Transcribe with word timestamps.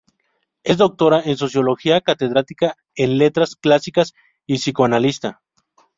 Es 0.63 0.77
doctora 0.77 1.21
en 1.23 1.37
Sociología, 1.37 2.01
catedrática 2.01 2.75
en 2.95 3.19
Letras 3.19 3.55
Clásicas 3.55 4.15
y 4.47 4.57
psicoanalista. 4.57 5.43